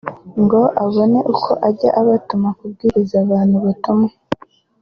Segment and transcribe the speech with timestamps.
[0.43, 4.11] ngo abone uko ajya abatuma kubwiriza abantu ubutumwa